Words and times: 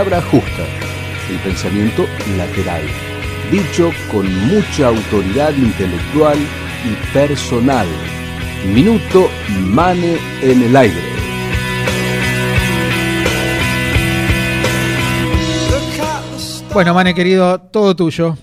palabra 0.00 0.22
justa, 0.30 0.64
el 1.30 1.38
pensamiento 1.40 2.06
lateral, 2.38 2.80
dicho 3.50 3.90
con 4.10 4.24
mucha 4.46 4.86
autoridad 4.86 5.52
intelectual 5.54 6.38
y 6.38 7.12
personal. 7.12 7.86
Minuto 8.74 9.28
Mane 9.62 10.16
en 10.40 10.62
el 10.62 10.74
aire. 10.74 11.02
Bueno, 16.72 16.94
Mane 16.94 17.14
querido, 17.14 17.60
todo 17.60 17.94
tuyo. 17.94 18.38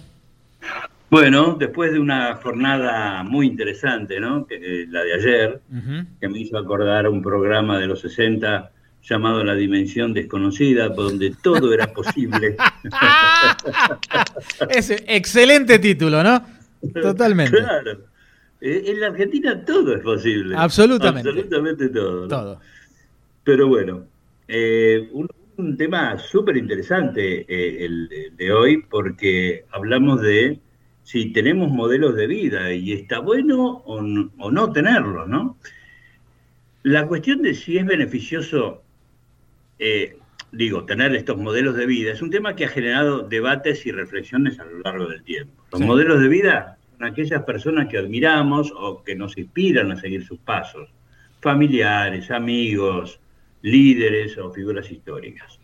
Bueno, 1.09 1.55
después 1.57 1.91
de 1.91 1.99
una 1.99 2.35
jornada 2.35 3.23
muy 3.23 3.47
interesante, 3.47 4.19
¿no? 4.19 4.45
Que, 4.45 4.85
la 4.89 5.01
de 5.01 5.13
ayer, 5.15 5.61
que 6.19 6.29
me 6.29 6.37
hizo 6.37 6.55
acordar 6.55 7.09
un 7.09 7.23
programa 7.23 7.79
de 7.79 7.87
los 7.87 8.01
60 8.01 8.73
llamado 9.09 9.43
La 9.43 9.55
Dimensión 9.55 10.13
Desconocida, 10.13 10.89
donde 10.89 11.33
todo 11.41 11.73
era 11.73 11.93
posible. 11.93 12.57
Ese 14.69 15.03
excelente 15.07 15.79
título, 15.79 16.23
¿no? 16.23 16.43
Totalmente. 16.93 17.57
Claro. 17.57 17.99
Eh, 18.59 18.83
en 18.87 18.99
la 18.99 19.07
Argentina 19.07 19.63
todo 19.63 19.95
es 19.95 20.01
posible. 20.01 20.55
Absolutamente. 20.57 21.29
Absolutamente 21.29 21.89
todo. 21.89 22.27
Todo. 22.27 22.59
Pero 23.43 23.67
bueno, 23.67 24.05
eh, 24.47 25.09
un, 25.13 25.27
tema 25.77 26.17
súper 26.19 26.57
interesante 26.57 27.45
eh, 27.47 27.85
el 27.85 28.09
de 28.35 28.51
hoy, 28.51 28.83
porque 28.89 29.65
hablamos 29.71 30.21
de 30.21 30.59
si 31.03 31.31
tenemos 31.31 31.71
modelos 31.71 32.15
de 32.15 32.27
vida 32.27 32.73
y 32.73 32.91
está 32.91 33.19
bueno 33.19 33.81
o 33.85 34.01
no, 34.01 34.31
o 34.37 34.51
no 34.51 34.71
tenerlo, 34.71 35.25
¿no? 35.25 35.57
La 36.83 37.07
cuestión 37.07 37.41
de 37.41 37.53
si 37.53 37.77
es 37.77 37.85
beneficioso 37.85 38.83
eh, 39.79 40.17
digo, 40.51 40.85
tener 40.85 41.15
estos 41.15 41.37
modelos 41.37 41.75
de 41.75 41.85
vida 41.85 42.11
es 42.11 42.21
un 42.21 42.29
tema 42.29 42.55
que 42.55 42.65
ha 42.65 42.69
generado 42.69 43.21
debates 43.21 43.85
y 43.85 43.91
reflexiones 43.91 44.59
a 44.59 44.65
lo 44.65 44.79
largo 44.79 45.07
del 45.07 45.23
tiempo. 45.23 45.63
Los 45.71 45.81
modelos 45.81 46.21
de 46.21 46.27
vida 46.27 46.77
son 46.97 47.07
aquellas 47.07 47.43
personas 47.43 47.87
que 47.87 47.97
admiramos 47.97 48.73
o 48.75 49.03
que 49.03 49.15
nos 49.15 49.37
inspiran 49.37 49.91
a 49.91 49.97
seguir 49.97 50.25
sus 50.25 50.39
pasos, 50.39 50.89
familiares, 51.41 52.31
amigos, 52.31 53.19
líderes 53.61 54.37
o 54.37 54.51
figuras 54.51 54.91
históricas. 54.91 55.59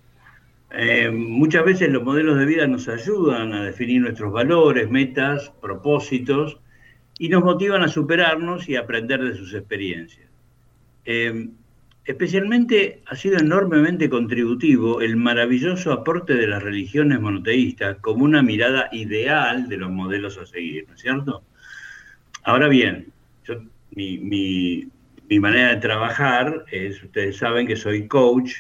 Eh, 0.76 1.12
muchas 1.12 1.64
veces 1.66 1.90
los 1.90 2.04
modelos 2.04 2.40
de 2.40 2.46
vida 2.46 2.66
nos 2.66 2.88
ayudan 2.88 3.54
a 3.54 3.64
definir 3.64 4.02
nuestros 4.02 4.34
valores, 4.34 4.90
metas, 4.90 5.52
propósitos 5.62 6.60
y 7.20 7.30
nos 7.30 7.44
motivan 7.44 7.84
a 7.84 7.88
superarnos 7.88 8.68
y 8.68 8.76
a 8.76 8.82
aprender 8.82 9.24
de 9.24 9.36
sus 9.36 9.54
experiencias. 9.54 10.30
Eh, 11.06 11.50
Especialmente 12.06 13.02
ha 13.06 13.16
sido 13.16 13.38
enormemente 13.38 14.10
contributivo 14.10 15.00
el 15.02 15.16
maravilloso 15.16 15.94
aporte 15.94 16.34
de 16.34 16.48
las 16.48 16.62
religiones 16.62 17.22
monoteístas 17.22 17.98
como 18.02 18.26
una 18.26 18.42
mirada 18.42 18.90
ideal 18.92 19.70
de 19.70 19.78
los 19.78 19.90
modelos 19.90 20.38
a 20.38 20.46
seguir, 20.46 20.86
¿no 20.90 20.96
es 20.96 21.02
cierto? 21.02 21.44
Ahora 22.44 22.68
bien, 22.68 23.08
mi, 23.92 24.90
manera 25.40 25.70
de 25.70 25.78
trabajar 25.78 26.66
es, 26.70 27.02
ustedes 27.02 27.38
saben 27.38 27.66
que 27.66 27.78
soy 27.78 28.08
coach 28.08 28.58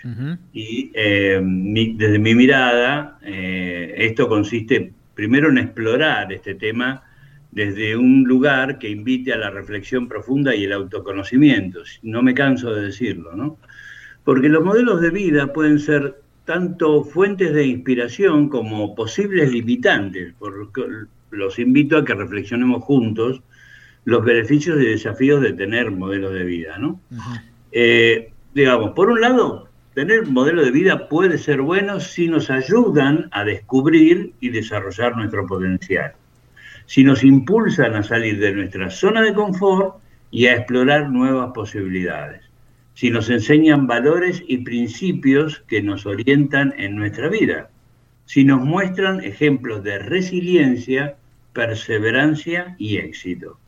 y 0.54 0.90
eh, 0.94 1.40
desde 1.44 2.20
mi 2.20 2.34
mirada 2.34 3.20
eh, 3.24 3.94
esto 3.98 4.28
consiste 4.28 4.92
primero 5.14 5.50
en 5.50 5.60
explorar 5.60 6.32
este 6.32 6.56
tema 6.56 7.04
desde 7.54 7.96
un 7.96 8.24
lugar 8.24 8.80
que 8.80 8.90
invite 8.90 9.32
a 9.32 9.38
la 9.38 9.52
reflexión 9.52 10.08
profunda 10.08 10.56
y 10.56 10.64
el 10.64 10.74
autoconocimiento. 10.74 11.84
No 12.02 12.24
me 12.24 12.34
canso 12.34 12.74
de 12.74 12.82
decirlo, 12.82 13.36
¿no? 13.36 13.60
Porque 14.24 14.50
los 14.50 14.64
modelos 14.64 15.02
de 15.02 15.12
vida 15.12 15.54
pueden 15.54 15.78
ser 15.78 16.20
tanto 16.46 17.04
fuentes 17.04 17.54
de 17.54 17.68
inspiración 17.68 18.50
como 18.50 18.96
posibles 18.96 19.52
limitantes. 19.52 20.34
los 21.30 21.60
invito 21.60 21.98
a 21.98 22.06
que 22.06 22.16
reflexionemos 22.16 22.84
juntos 22.84 23.42
los 24.06 24.26
beneficios 24.26 24.82
y 24.82 24.86
desafíos 24.86 25.42
de 25.42 25.54
tener 25.54 25.92
modelos 25.92 26.34
de 26.34 26.44
vida, 26.46 26.80
¿no? 26.80 27.00
Eh, 27.72 28.32
digamos, 28.54 28.92
por 28.92 29.10
un 29.10 29.22
lado, 29.22 29.70
tener 29.94 30.26
modelo 30.26 30.66
de 30.66 30.72
vida 30.72 31.08
puede 31.08 31.38
ser 31.38 31.62
bueno 31.62 32.00
si 32.00 32.28
nos 32.28 32.50
ayudan 32.50 33.30
a 33.32 33.46
descubrir 33.46 34.34
y 34.40 34.50
desarrollar 34.50 35.16
nuestro 35.16 35.46
potencial 35.46 36.14
si 36.86 37.04
nos 37.04 37.24
impulsan 37.24 37.96
a 37.96 38.04
salir 38.04 38.40
de 38.40 38.54
nuestra 38.54 38.90
zona 38.90 39.22
de 39.22 39.34
confort 39.34 39.96
y 40.32 40.48
a 40.48 40.56
explorar 40.56 41.10
nuevas 41.10 41.52
posibilidades, 41.54 42.42
si 42.94 43.10
nos 43.10 43.30
enseñan 43.30 43.88
valores 43.88 44.44
y 44.48 44.60
principios 44.60 45.64
que 45.68 45.82
nos 45.82 46.06
orientan 46.06 46.74
en 46.78 46.96
nuestra 46.96 47.28
vida, 47.30 47.70
si 48.26 48.44
nos 48.44 48.62
muestran 48.62 49.22
ejemplos 49.22 49.84
de 49.84 50.00
resiliencia, 50.00 51.16
perseverancia 51.54 52.76
y 52.78 52.98
éxito, 52.98 53.60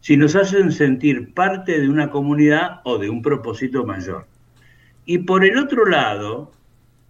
si 0.00 0.16
nos 0.16 0.34
hacen 0.34 0.72
sentir 0.72 1.34
parte 1.34 1.78
de 1.78 1.88
una 1.88 2.10
comunidad 2.10 2.80
o 2.84 2.98
de 2.98 3.10
un 3.10 3.22
propósito 3.22 3.84
mayor. 3.84 4.26
Y 5.04 5.18
por 5.18 5.44
el 5.44 5.58
otro 5.58 5.86
lado, 5.86 6.52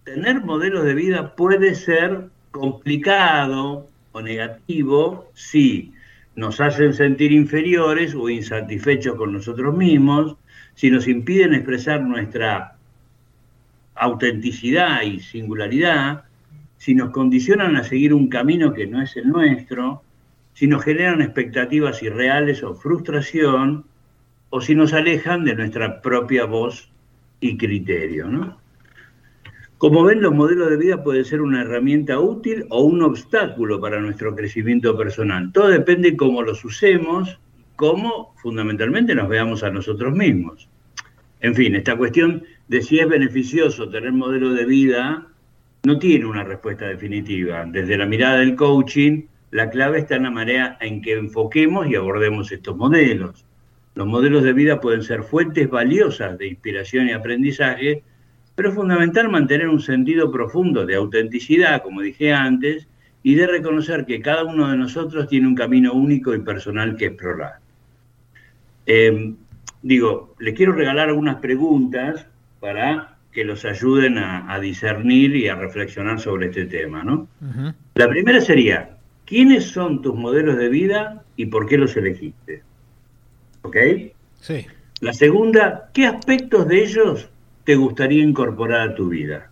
tener 0.03 0.41
modelos 0.41 0.83
de 0.83 0.93
vida 0.93 1.35
puede 1.35 1.75
ser 1.75 2.29
complicado, 2.51 3.87
o 4.11 4.21
negativo 4.21 5.31
si 5.33 5.93
nos 6.35 6.59
hacen 6.61 6.93
sentir 6.93 7.31
inferiores 7.31 8.15
o 8.15 8.29
insatisfechos 8.29 9.15
con 9.15 9.33
nosotros 9.33 9.75
mismos, 9.75 10.37
si 10.75 10.89
nos 10.89 11.07
impiden 11.07 11.53
expresar 11.53 12.01
nuestra 12.01 12.77
autenticidad 13.95 15.01
y 15.03 15.19
singularidad, 15.19 16.23
si 16.77 16.95
nos 16.95 17.11
condicionan 17.11 17.75
a 17.75 17.83
seguir 17.83 18.13
un 18.13 18.27
camino 18.29 18.73
que 18.73 18.87
no 18.87 19.01
es 19.01 19.15
el 19.17 19.27
nuestro, 19.29 20.03
si 20.53 20.67
nos 20.67 20.83
generan 20.83 21.21
expectativas 21.21 22.01
irreales 22.01 22.63
o 22.63 22.73
frustración, 22.73 23.85
o 24.49 24.61
si 24.61 24.75
nos 24.75 24.93
alejan 24.93 25.45
de 25.45 25.55
nuestra 25.55 26.01
propia 26.01 26.45
voz 26.45 26.89
y 27.39 27.57
criterio. 27.57 28.27
¿no? 28.27 28.57
Como 29.81 30.03
ven, 30.03 30.21
los 30.21 30.31
modelos 30.31 30.69
de 30.69 30.77
vida 30.77 31.03
pueden 31.03 31.25
ser 31.25 31.41
una 31.41 31.63
herramienta 31.63 32.19
útil 32.19 32.67
o 32.69 32.83
un 32.83 33.01
obstáculo 33.01 33.81
para 33.81 33.99
nuestro 33.99 34.35
crecimiento 34.35 34.95
personal. 34.95 35.51
Todo 35.51 35.69
depende 35.69 36.11
de 36.11 36.17
cómo 36.17 36.43
los 36.43 36.63
usemos, 36.63 37.39
cómo 37.77 38.35
fundamentalmente 38.43 39.15
nos 39.15 39.27
veamos 39.27 39.63
a 39.63 39.71
nosotros 39.71 40.13
mismos. 40.13 40.69
En 41.39 41.55
fin, 41.55 41.73
esta 41.75 41.97
cuestión 41.97 42.43
de 42.67 42.83
si 42.83 42.99
es 42.99 43.09
beneficioso 43.09 43.89
tener 43.89 44.11
modelo 44.11 44.53
de 44.53 44.65
vida 44.65 45.25
no 45.81 45.97
tiene 45.97 46.27
una 46.27 46.43
respuesta 46.43 46.85
definitiva. 46.85 47.65
Desde 47.65 47.97
la 47.97 48.05
mirada 48.05 48.37
del 48.37 48.55
coaching, 48.55 49.23
la 49.49 49.71
clave 49.71 49.97
está 49.97 50.15
en 50.15 50.23
la 50.23 50.29
manera 50.29 50.77
en 50.79 51.01
que 51.01 51.13
enfoquemos 51.13 51.87
y 51.87 51.95
abordemos 51.95 52.51
estos 52.51 52.77
modelos. 52.77 53.47
Los 53.95 54.05
modelos 54.05 54.43
de 54.43 54.53
vida 54.53 54.79
pueden 54.79 55.01
ser 55.01 55.23
fuentes 55.23 55.67
valiosas 55.71 56.37
de 56.37 56.49
inspiración 56.49 57.07
y 57.07 57.13
aprendizaje, 57.13 58.03
pero 58.55 58.69
es 58.69 58.75
fundamental 58.75 59.29
mantener 59.29 59.69
un 59.69 59.81
sentido 59.81 60.31
profundo 60.31 60.85
de 60.85 60.95
autenticidad, 60.95 61.81
como 61.81 62.01
dije 62.01 62.33
antes, 62.33 62.87
y 63.23 63.35
de 63.35 63.47
reconocer 63.47 64.05
que 64.05 64.21
cada 64.21 64.43
uno 64.43 64.69
de 64.69 64.77
nosotros 64.77 65.27
tiene 65.27 65.47
un 65.47 65.55
camino 65.55 65.93
único 65.93 66.33
y 66.33 66.39
personal 66.39 66.95
que 66.95 67.05
explorar. 67.05 67.59
Em, 68.85 69.35
digo, 69.81 70.35
les 70.39 70.55
quiero 70.55 70.73
regalar 70.73 71.09
algunas 71.09 71.37
preguntas 71.37 72.25
para 72.59 73.17
que 73.31 73.45
los 73.45 73.63
ayuden 73.63 74.17
a, 74.17 74.59
discernir 74.59 75.35
y 75.35 75.47
a 75.47 75.55
reflexionar 75.55 76.19
sobre 76.19 76.47
este 76.47 76.65
tema. 76.65 77.03
¿no? 77.03 77.27
La 77.95 78.09
primera 78.09 78.41
sería, 78.41 78.97
¿quiénes 79.25 79.65
son 79.65 80.01
tus 80.01 80.15
modelos 80.15 80.57
de 80.57 80.67
vida 80.67 81.23
y 81.37 81.45
por 81.45 81.65
qué 81.67 81.77
los 81.77 81.95
elegiste? 81.95 82.63
¿Ok? 83.61 83.77
Sí. 84.41 84.65
La 84.99 85.13
segunda, 85.13 85.89
¿qué 85.93 86.05
aspectos 86.05 86.67
de 86.67 86.83
ellos 86.83 87.29
te 87.63 87.75
gustaría 87.75 88.23
incorporar 88.23 88.89
a 88.89 88.95
tu 88.95 89.09
vida? 89.09 89.51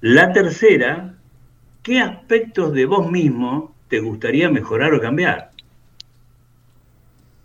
La 0.00 0.32
tercera, 0.32 1.14
¿qué 1.82 2.00
aspectos 2.00 2.72
de 2.72 2.86
vos 2.86 3.10
mismo 3.10 3.74
te 3.88 4.00
gustaría 4.00 4.50
mejorar 4.50 4.92
o 4.94 5.00
cambiar? 5.00 5.50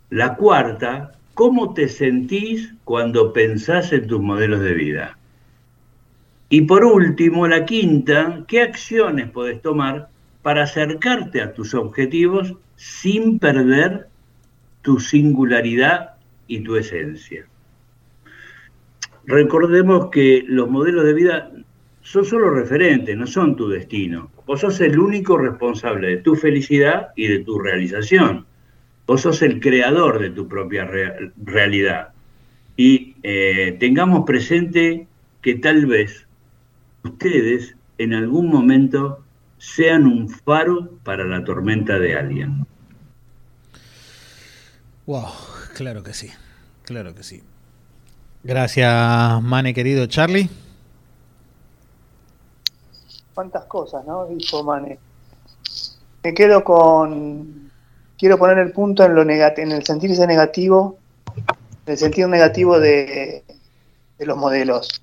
La 0.09 0.35
cuarta, 0.35 1.13
¿cómo 1.35 1.73
te 1.73 1.87
sentís 1.87 2.73
cuando 2.83 3.31
pensás 3.31 3.93
en 3.93 4.07
tus 4.07 4.19
modelos 4.19 4.61
de 4.61 4.73
vida? 4.73 5.17
Y 6.49 6.61
por 6.63 6.83
último, 6.83 7.47
la 7.47 7.63
quinta, 7.63 8.43
¿qué 8.47 8.61
acciones 8.61 9.29
podés 9.29 9.61
tomar 9.61 10.09
para 10.41 10.63
acercarte 10.63 11.41
a 11.41 11.53
tus 11.53 11.75
objetivos 11.75 12.55
sin 12.75 13.37
perder 13.37 14.07
tu 14.81 14.99
singularidad 14.99 16.15
y 16.47 16.61
tu 16.61 16.75
esencia? 16.75 17.45
Recordemos 19.25 20.09
que 20.11 20.43
los 20.47 20.69
modelos 20.69 21.05
de 21.05 21.13
vida 21.13 21.51
son 22.01 22.25
solo 22.25 22.49
referentes, 22.49 23.15
no 23.15 23.27
son 23.27 23.55
tu 23.55 23.69
destino. 23.69 24.31
Vos 24.45 24.61
sos 24.61 24.81
el 24.81 24.97
único 24.99 25.37
responsable 25.37 26.07
de 26.07 26.17
tu 26.17 26.35
felicidad 26.35 27.09
y 27.15 27.27
de 27.27 27.39
tu 27.39 27.59
realización. 27.59 28.45
Vos 29.05 29.21
sos 29.21 29.41
el 29.41 29.59
creador 29.59 30.19
de 30.19 30.31
tu 30.31 30.47
propia 30.47 30.89
realidad. 31.37 32.09
Y 32.75 33.15
eh, 33.23 33.75
tengamos 33.79 34.25
presente 34.25 35.07
que 35.41 35.55
tal 35.55 35.85
vez 35.85 36.25
ustedes 37.03 37.75
en 37.97 38.13
algún 38.13 38.47
momento 38.47 39.23
sean 39.57 40.05
un 40.05 40.29
faro 40.29 40.97
para 41.03 41.25
la 41.25 41.43
tormenta 41.43 41.99
de 41.99 42.15
alguien. 42.15 42.65
Wow, 45.05 45.27
claro 45.75 46.03
que 46.03 46.13
sí, 46.13 46.29
claro 46.83 47.13
que 47.13 47.23
sí. 47.23 47.43
Gracias, 48.43 49.41
Mane, 49.41 49.73
querido 49.73 50.05
Charlie. 50.07 50.49
Cuántas 53.33 53.65
cosas, 53.65 54.05
¿no? 54.05 54.25
Dijo 54.27 54.63
Mane. 54.63 54.97
Me 56.23 56.33
quedo 56.33 56.63
con. 56.63 57.71
Quiero 58.17 58.37
poner 58.37 58.57
el 58.57 58.71
punto 58.71 59.03
en, 59.03 59.15
lo 59.15 59.21
en 59.21 59.71
el 59.71 59.85
sentirse 59.85 60.27
negativo, 60.27 60.97
en 61.85 61.93
el 61.93 61.97
sentido 61.97 62.27
negativo 62.27 62.79
de, 62.79 63.43
los 64.19 64.37
modelos. 64.37 65.01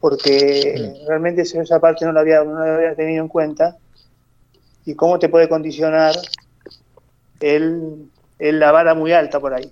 Porque 0.00 1.02
realmente 1.06 1.42
esa 1.42 1.80
parte 1.80 2.06
no 2.06 2.12
la, 2.12 2.20
había, 2.20 2.42
no 2.42 2.58
la 2.58 2.76
había 2.76 2.94
tenido 2.94 3.22
en 3.22 3.28
cuenta. 3.28 3.76
Y 4.86 4.94
cómo 4.94 5.18
te 5.18 5.28
puede 5.28 5.48
condicionar 5.48 6.14
el 7.40 8.10
la 8.38 8.72
vara 8.72 8.94
muy 8.94 9.12
alta 9.12 9.38
por 9.38 9.52
ahí. 9.52 9.70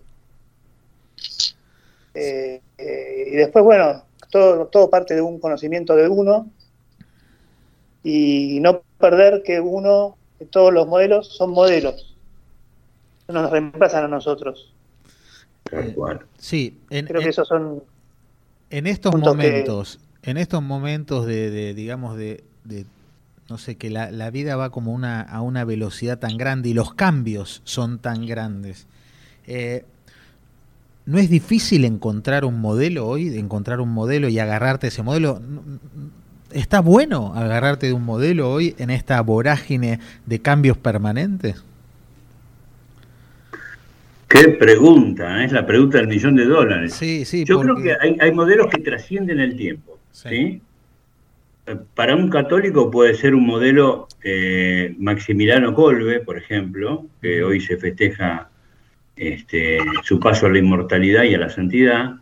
Eh, 2.14 2.60
eh, 2.78 3.24
y 3.32 3.36
después, 3.36 3.64
bueno, 3.64 4.04
todo, 4.30 4.66
todo 4.66 4.90
parte 4.90 5.14
de 5.14 5.22
un 5.22 5.38
conocimiento 5.38 5.94
de 5.94 6.08
uno 6.08 6.50
y 8.02 8.58
no 8.60 8.82
perder 8.98 9.42
que 9.42 9.60
uno, 9.60 10.16
que 10.38 10.46
todos 10.46 10.72
los 10.72 10.86
modelos 10.86 11.36
son 11.36 11.50
modelos, 11.50 12.16
no 13.28 13.42
nos 13.42 13.50
reemplazan 13.50 14.04
a 14.04 14.08
nosotros. 14.08 14.74
Sí, 16.38 16.78
en, 16.88 17.06
creo 17.06 17.20
que 17.20 17.28
esos 17.28 17.46
son 17.46 17.82
en 18.70 18.86
estos 18.86 19.14
momentos, 19.14 20.00
en 20.22 20.36
estos 20.36 20.62
momentos 20.62 21.26
de, 21.26 21.74
digamos 21.74 22.16
de, 22.16 22.44
no 23.48 23.58
sé, 23.58 23.76
que 23.76 23.90
la, 23.90 24.30
vida 24.30 24.56
va 24.56 24.70
como 24.70 24.92
una, 24.92 25.22
a 25.22 25.40
una 25.40 25.64
velocidad 25.64 26.18
tan 26.18 26.36
grande 26.36 26.70
y 26.70 26.74
los 26.74 26.94
cambios 26.94 27.62
son 27.64 27.98
tan 27.98 28.26
grandes. 28.26 28.86
Eh, 29.46 29.84
¿No 31.08 31.16
es 31.16 31.30
difícil 31.30 31.86
encontrar 31.86 32.44
un 32.44 32.60
modelo 32.60 33.06
hoy, 33.06 33.38
encontrar 33.38 33.80
un 33.80 33.88
modelo 33.88 34.28
y 34.28 34.38
agarrarte 34.38 34.88
ese 34.88 35.02
modelo? 35.02 35.40
¿Está 36.52 36.80
bueno 36.80 37.32
agarrarte 37.34 37.86
de 37.86 37.94
un 37.94 38.04
modelo 38.04 38.50
hoy 38.50 38.74
en 38.76 38.90
esta 38.90 39.18
vorágine 39.22 40.00
de 40.26 40.38
cambios 40.40 40.76
permanentes? 40.76 41.64
Qué 44.28 44.50
pregunta, 44.50 45.40
¿eh? 45.40 45.46
es 45.46 45.52
la 45.52 45.66
pregunta 45.66 45.96
del 45.96 46.08
millón 46.08 46.36
de 46.36 46.44
dólares. 46.44 46.92
Sí, 46.92 47.24
sí. 47.24 47.46
Yo 47.46 47.58
creo 47.62 47.76
que 47.76 47.96
hay, 48.20 48.32
modelos 48.32 48.66
que 48.66 48.82
trascienden 48.82 49.40
el 49.40 49.56
tiempo. 49.56 49.98
¿sí? 50.12 50.60
para 51.94 52.16
un 52.16 52.28
católico 52.28 52.90
puede 52.90 53.14
ser 53.14 53.34
un 53.34 53.46
modelo 53.46 54.08
eh, 54.22 54.94
Maximiliano 54.98 55.72
Colbe, 55.72 56.20
por 56.20 56.36
ejemplo, 56.36 57.06
que 57.22 57.42
hoy 57.42 57.62
se 57.62 57.78
festeja 57.78 58.50
este, 59.18 59.78
su 60.04 60.20
paso 60.20 60.46
a 60.46 60.50
la 60.50 60.58
inmortalidad 60.58 61.24
y 61.24 61.34
a 61.34 61.38
la 61.38 61.50
santidad. 61.50 62.16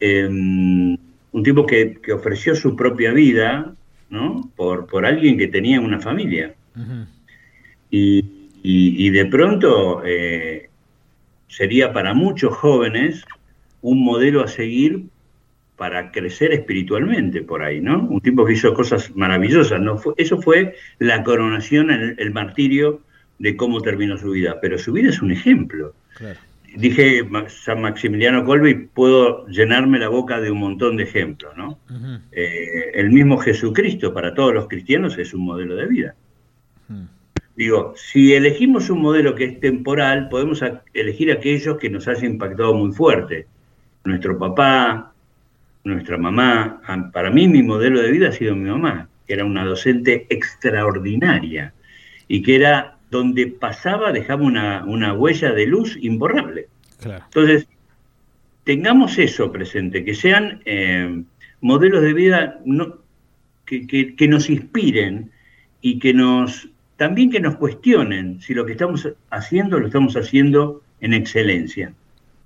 Em, 0.00 0.96
un 1.32 1.42
tipo 1.42 1.66
que, 1.66 1.98
ofreció 2.14 2.54
su 2.54 2.76
propia 2.76 3.12
vida 3.12 3.74
¿no? 4.10 4.50
por, 4.56 4.86
por 4.86 5.04
alguien 5.04 5.36
que 5.36 5.48
tenía 5.48 5.80
una 5.80 6.00
familia. 6.00 6.54
y, 7.90 9.10
de 9.10 9.26
pronto 9.26 10.02
eh, 10.04 10.68
sería 11.48 11.92
para 11.92 12.14
muchos 12.14 12.54
jóvenes 12.56 13.24
un 13.80 14.04
modelo 14.04 14.42
a 14.42 14.48
seguir 14.48 15.04
para 15.76 16.10
crecer 16.10 16.52
espiritualmente 16.52 17.42
por 17.42 17.62
ahí, 17.62 17.80
¿no? 17.80 18.02
Un 18.02 18.20
tipo 18.20 18.44
que 18.44 18.54
hizo 18.54 18.74
cosas 18.74 19.14
maravillosas, 19.14 19.80
¿no? 19.80 20.00
eso 20.16 20.42
fue 20.42 20.74
la 20.98 21.22
coronación, 21.22 21.90
el, 21.92 22.16
el, 22.18 22.32
martirio 22.32 23.00
de 23.38 23.56
cómo 23.56 23.80
terminó 23.80 24.18
su 24.18 24.30
vida, 24.30 24.58
pero 24.60 24.76
su 24.76 24.92
vida 24.92 25.10
es 25.10 25.22
un 25.22 25.30
ejemplo. 25.30 25.94
Dije 26.76 27.26
San 27.48 27.80
Maximiliano 27.80 28.44
Colbe 28.44 28.70
y 28.70 28.74
puedo 28.74 29.46
llenarme 29.46 29.98
la 29.98 30.08
boca 30.08 30.40
de 30.40 30.50
un 30.50 30.58
montón 30.58 30.96
de 30.96 31.04
ejemplos, 31.04 31.56
¿no? 31.56 31.78
Eh, 32.32 32.90
el 32.94 33.10
mismo 33.10 33.38
Jesucristo 33.38 34.12
para 34.12 34.34
todos 34.34 34.52
los 34.52 34.68
cristianos 34.68 35.16
es 35.18 35.32
un 35.32 35.44
modelo 35.44 35.76
de 35.76 35.86
vida. 35.86 36.14
Digo, 37.56 37.94
si 37.96 38.34
elegimos 38.34 38.88
un 38.88 39.00
modelo 39.00 39.34
que 39.34 39.44
es 39.44 39.60
temporal, 39.60 40.28
podemos 40.28 40.62
elegir 40.94 41.32
aquellos 41.32 41.78
que 41.78 41.90
nos 41.90 42.06
hayan 42.06 42.32
impactado 42.32 42.72
muy 42.74 42.92
fuerte. 42.92 43.46
Nuestro 44.04 44.38
papá, 44.38 45.12
nuestra 45.82 46.18
mamá. 46.18 46.80
Para 47.12 47.30
mí 47.30 47.48
mi 47.48 47.62
modelo 47.62 48.00
de 48.00 48.12
vida 48.12 48.28
ha 48.28 48.32
sido 48.32 48.54
mi 48.54 48.70
mamá, 48.70 49.08
que 49.26 49.34
era 49.34 49.44
una 49.44 49.64
docente 49.64 50.26
extraordinaria 50.28 51.72
y 52.28 52.42
que 52.42 52.56
era 52.56 52.97
donde 53.10 53.46
pasaba 53.46 54.12
dejaba 54.12 54.44
una, 54.44 54.84
una 54.84 55.14
huella 55.14 55.52
de 55.52 55.66
luz 55.66 55.96
imborrable. 56.00 56.68
Entonces, 57.04 57.66
tengamos 58.64 59.18
eso 59.18 59.50
presente, 59.50 60.04
que 60.04 60.14
sean 60.14 60.60
eh, 60.64 61.22
modelos 61.60 62.02
de 62.02 62.12
vida 62.12 62.60
que, 63.64 64.14
que, 64.14 64.28
nos 64.28 64.50
inspiren 64.50 65.30
y 65.80 65.98
que 65.98 66.12
nos 66.12 66.68
también 66.96 67.30
que 67.30 67.40
nos 67.40 67.56
cuestionen 67.56 68.40
si 68.40 68.54
lo 68.54 68.66
que 68.66 68.72
estamos 68.72 69.08
haciendo 69.30 69.78
lo 69.78 69.86
estamos 69.86 70.16
haciendo 70.16 70.82
en 71.00 71.14
excelencia. 71.14 71.92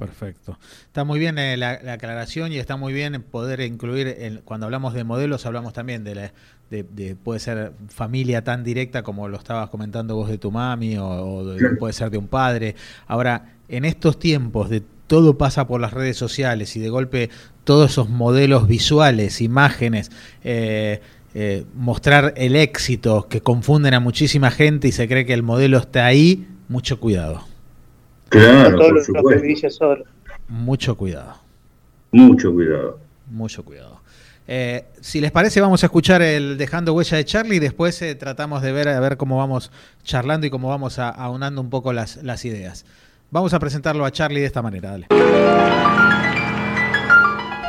Perfecto. 0.07 0.59
Está 0.87 1.05
muy 1.05 1.19
bien 1.19 1.39
eh, 1.39 1.57
la, 1.57 1.81
aclaración 1.93 2.53
y 2.53 2.59
está 2.59 2.77
muy 2.77 2.93
bien 2.93 3.23
poder 3.23 3.61
incluir, 3.61 4.43
cuando 4.45 4.67
hablamos 4.67 4.95
de 4.95 5.05
modelos, 5.05 5.47
hablamos 5.47 5.73
también 5.73 6.03
de, 6.03 6.15
la, 6.15 6.33
de, 6.71 7.17
puede 7.17 7.41
ser 7.41 7.73
familia 7.89 8.43
tan 8.43 8.65
directa 8.65 9.03
como 9.03 9.29
lo 9.29 9.37
estabas 9.39 9.69
comentando 9.71 10.17
vos 10.17 10.29
de 10.29 10.39
tu 10.39 10.51
mami 10.51 10.97
o, 10.99 11.55
puede 11.79 11.93
ser 11.93 12.11
de 12.11 12.19
un 12.19 12.29
padre. 12.29 12.75
Ahora, 13.07 13.55
en 13.69 13.85
estos 13.85 14.19
tiempos 14.19 14.71
de 14.71 14.83
todo 15.07 15.39
pasa 15.39 15.67
por 15.67 15.81
las 15.81 15.93
redes 15.93 16.17
sociales 16.17 16.75
y 16.77 16.81
de 16.81 16.89
golpe 16.89 17.31
todos 17.65 17.93
esos 17.93 18.09
modelos 18.09 18.67
visuales, 18.67 19.41
imágenes, 19.41 20.11
eh, 20.43 21.01
eh, 21.35 21.65
mostrar 21.75 22.35
el 22.37 22.57
éxito 22.57 23.29
que 23.29 23.41
confunden 23.41 23.95
a 23.95 24.01
muchísima 24.01 24.51
gente 24.51 24.89
y 24.89 24.93
se 24.93 25.07
cree 25.07 25.27
que 25.27 25.35
el 25.35 25.43
modelo 25.43 25.79
está 25.79 26.07
ahí, 26.07 26.47
mucho 26.69 26.99
cuidado. 26.99 27.52
Claro, 28.33 28.79
por 28.79 29.05
supuesto. 29.05 30.05
Mucho 30.49 30.97
cuidado. 30.97 31.35
Mucho 32.11 32.53
cuidado. 32.53 32.99
Mucho 33.31 33.63
cuidado. 33.63 34.01
Eh, 34.49 34.85
si 35.01 35.21
les 35.21 35.31
parece, 35.31 35.61
vamos 35.61 35.83
a 35.83 35.87
escuchar 35.87 36.23
el 36.23 36.57
Dejando 36.57 36.95
Huella 36.95 37.19
de 37.19 37.25
Charlie 37.25 37.57
y 37.57 37.61
después 37.61 38.01
eh, 38.03 38.15
tratamos 38.15 38.63
de 38.63 38.73
ver 38.73 38.89
a 38.89 38.99
ver 39.01 39.17
cómo 39.17 39.37
vamos 39.37 39.71
charlando 40.03 40.47
y 40.47 40.51
cómo 40.51 40.69
vamos 40.69 40.99
aunando 40.99 41.61
un 41.61 41.71
poco 41.71 41.93
las, 41.93 42.45
ideas. 42.45 42.85
Vamos 43.31 43.53
a 43.53 43.59
presentarlo 43.59 44.05
a 44.05 44.11
Charlie 44.11 44.41
de 44.41 44.47
esta 44.47 44.63
manera. 44.63 44.91
Dale. 44.91 45.07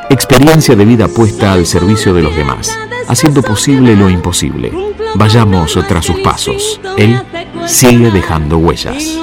Experiencia 0.09 0.75
de 0.75 0.85
vida 0.85 1.07
puesta 1.07 1.53
al 1.53 1.65
servicio 1.65 2.13
de 2.13 2.21
los 2.21 2.35
demás, 2.35 2.77
haciendo 3.07 3.41
posible 3.41 3.95
lo 3.95 4.09
imposible. 4.09 4.71
Vayamos 5.15 5.77
tras 5.87 6.05
sus 6.05 6.19
pasos. 6.21 6.79
Él 6.97 7.21
sigue 7.65 8.11
dejando 8.11 8.57
huellas 8.57 9.19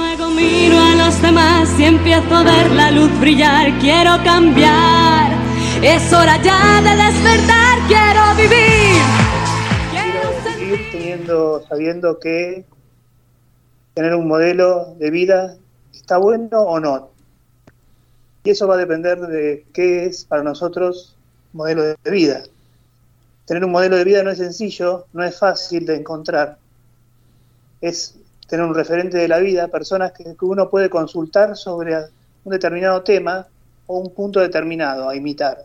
demás 1.21 1.79
y 1.79 1.85
empiezo 1.85 2.35
a 2.35 2.43
ver 2.43 2.71
la 2.71 2.91
luz 2.91 3.11
brillar. 3.19 3.77
Quiero 3.79 4.11
cambiar, 4.23 5.31
es 5.81 6.11
hora 6.13 6.41
ya 6.41 6.81
de 6.81 7.03
despertar. 7.03 7.77
Quiero 7.87 8.35
vivir. 8.35 9.01
Quiero 9.91 10.43
seguir 10.43 10.91
teniendo, 10.91 11.63
sabiendo 11.67 12.19
que 12.19 12.65
tener 13.93 14.15
un 14.15 14.27
modelo 14.27 14.95
de 14.97 15.11
vida 15.11 15.55
está 15.93 16.17
bueno 16.17 16.61
o 16.61 16.79
no. 16.79 17.09
Y 18.43 18.49
eso 18.49 18.67
va 18.67 18.75
a 18.75 18.77
depender 18.77 19.19
de 19.19 19.65
qué 19.73 20.05
es 20.05 20.25
para 20.25 20.43
nosotros 20.43 21.15
modelo 21.53 21.83
de 21.83 22.11
vida. 22.11 22.43
Tener 23.45 23.63
un 23.65 23.71
modelo 23.71 23.97
de 23.97 24.03
vida 24.03 24.23
no 24.23 24.31
es 24.31 24.37
sencillo, 24.37 25.05
no 25.13 25.23
es 25.23 25.37
fácil 25.37 25.85
de 25.85 25.97
encontrar. 25.97 26.57
Es 27.81 28.15
tener 28.51 28.65
un 28.65 28.75
referente 28.75 29.17
de 29.17 29.29
la 29.29 29.39
vida, 29.39 29.69
personas 29.69 30.11
que, 30.11 30.35
uno 30.41 30.69
puede 30.69 30.89
consultar 30.89 31.55
sobre 31.55 31.95
un 32.43 32.51
determinado 32.51 33.01
tema 33.01 33.47
o 33.87 33.97
un 33.97 34.13
punto 34.13 34.41
determinado 34.41 35.07
a 35.07 35.15
imitar. 35.15 35.63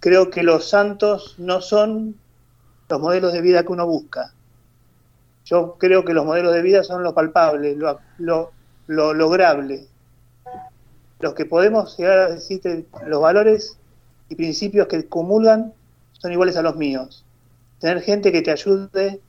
Creo 0.00 0.28
que 0.28 0.42
los 0.42 0.68
santos 0.68 1.36
no 1.38 1.60
son 1.60 2.16
los 2.88 3.00
modelos 3.00 3.32
de 3.32 3.42
vida 3.42 3.62
que 3.62 3.70
uno 3.70 3.86
busca. 3.86 4.32
Yo 5.44 5.76
creo 5.78 6.04
que 6.04 6.14
los 6.14 6.26
modelos 6.26 6.52
de 6.52 6.62
vida 6.62 6.82
son 6.82 7.04
lo 7.04 7.14
palpable, 7.14 7.76
lo, 7.76 8.00
lo, 8.18 9.14
lograble, 9.14 9.86
los 11.20 11.34
que 11.34 11.44
podemos 11.44 11.96
llegar 11.96 12.18
a 12.18 12.30
decir 12.30 12.86
los 13.06 13.22
valores 13.22 13.78
y 14.28 14.34
principios 14.34 14.88
que 14.88 15.08
comulgan 15.08 15.72
son 16.14 16.32
iguales 16.32 16.56
a 16.56 16.62
los 16.62 16.74
míos. 16.74 17.24
Tener 17.78 18.02
gente 18.02 18.32
que 18.32 18.42
te 18.42 18.50
ayude 18.50 19.20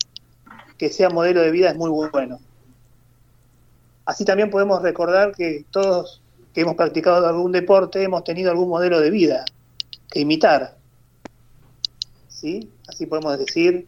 que 0.82 0.90
sea 0.90 1.12
modelo 1.12 1.42
de 1.42 1.52
vida 1.52 1.70
es 1.70 1.76
muy 1.76 2.10
bueno. 2.10 2.40
Así 4.04 4.26
también 4.26 4.50
podemos 4.50 4.82
recordar 4.82 5.32
que 5.36 5.64
todos 5.70 6.24
que 6.56 6.62
hemos 6.62 6.74
practicado 6.74 7.28
algún 7.28 7.52
deporte 7.52 8.02
hemos 8.02 8.24
tenido 8.24 8.50
algún 8.50 8.68
modelo 8.68 9.00
de 9.00 9.12
vida 9.12 9.46
que 10.10 10.22
imitar. 10.22 10.76
¿sí? 12.30 12.72
Así 12.88 13.06
podemos 13.06 13.38
decir 13.38 13.88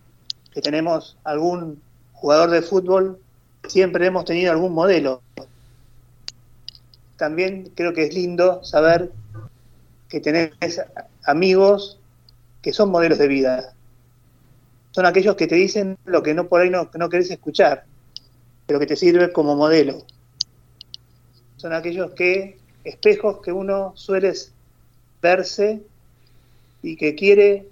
que 0.52 0.62
tenemos 0.62 1.18
algún 1.24 1.82
jugador 2.14 2.52
de 2.52 2.62
fútbol, 2.62 3.20
siempre 3.68 4.06
hemos 4.06 4.26
tenido 4.26 4.52
algún 4.52 4.74
modelo. 4.76 5.24
También 7.18 7.72
creo 7.74 7.94
que 7.96 8.04
es 8.04 8.14
lindo 8.14 8.64
saber 8.64 9.12
que 10.10 10.20
tenés 10.20 10.52
amigos 11.26 11.98
que 12.62 12.72
son 12.72 12.92
modelos 12.92 13.18
de 13.18 13.28
vida. 13.28 13.74
Son 14.94 15.08
aquellos 15.08 15.36
que 15.36 15.48
te 15.48 15.56
dicen 15.56 15.98
lo 16.06 16.22
que 16.22 16.36
no 16.36 16.48
por 16.48 16.62
ahí 16.62 16.70
no, 16.70 16.90
no 16.94 17.10
querés 17.10 17.32
escuchar, 17.32 17.86
pero 18.68 18.80
que 18.80 18.86
te 18.86 18.96
sirve 18.96 19.34
como 19.34 19.56
modelo. 19.56 20.06
Son 21.58 21.74
aquellos 21.74 22.12
que, 22.12 22.60
espejos 22.84 23.42
que 23.42 23.52
uno 23.52 23.94
suele 23.96 24.34
verse 25.20 25.82
y 26.84 26.96
que 26.96 27.16
quiere 27.16 27.70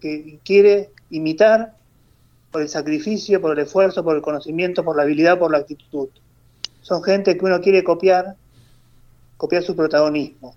que 0.00 0.38
quiere 0.44 0.90
imitar 1.10 1.74
por 2.52 2.62
el 2.62 2.68
sacrificio, 2.68 3.40
por 3.40 3.58
el 3.58 3.64
esfuerzo, 3.64 4.04
por 4.04 4.14
el 4.14 4.22
conocimiento, 4.22 4.84
por 4.84 4.96
la 4.96 5.02
habilidad, 5.02 5.40
por 5.40 5.50
la 5.50 5.58
actitud. 5.58 6.08
Son 6.82 7.02
gente 7.02 7.36
que 7.36 7.44
uno 7.44 7.60
quiere 7.60 7.82
copiar, 7.82 8.36
copiar 9.36 9.64
su 9.64 9.74
protagonismo. 9.74 10.54